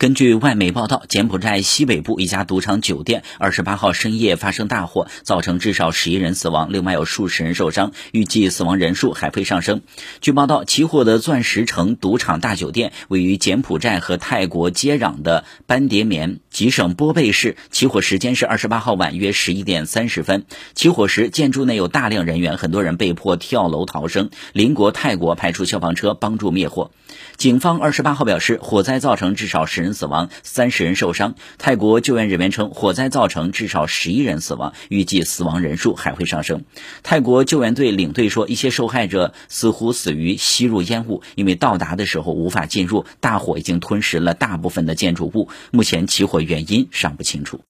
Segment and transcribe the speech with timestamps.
[0.00, 9.82] 根据外媒报道，柬埔寨西北部一家赌场酒店二十八号深夜发生大火，造成至少十一人死亡，另外有数十人受伤，预计死亡人数还会上升。
[10.22, 20.46] 据报道，起火的钻石城赌场大酒店位于柬埔寨和泰国接壤的班迭棉吉省波贝市，起火时间是二十八号晚约十一点三十分。
[20.74, 24.30] 起火时，建筑内有大量人员，很多人被迫跳楼逃生。
[24.54, 26.90] 邻国泰国派出消防车帮助灭火。
[27.36, 29.89] 警方二十八号表示，火灾造成至少十人。
[29.94, 31.34] 死亡，三十人受伤。
[31.58, 36.64] 泰国救援人员称，火灾造成至少十一人死亡，预计死亡人数还会上升。
[37.02, 43.04] 泰国救援队领队说，一些受害者似乎死于吸入烟雾，因为到达的时候无法进入。
[43.18, 47.58] 大火已经吞噬了大部分的建筑物，目前起火原因尚不清楚。